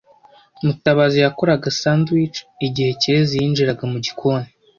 Mutabazi 0.65 1.17
yakoraga 1.25 1.67
sandwich 1.79 2.37
igihe 2.67 2.89
Kirezi 3.01 3.33
yinjiraga 3.41 3.83
mu 3.91 3.97
gikoni. 4.05 4.47